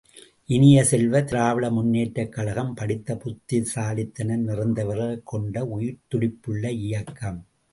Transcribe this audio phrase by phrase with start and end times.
[0.45, 7.47] இனிய செல்வ, திராவிட முன்னேற்றக் கழகம் படித்த புத்திசாலித்தனம் நிறைந்தவர்களைக் கொண்ட உயிர்த்துடிப்புள்ள இயக்கம்.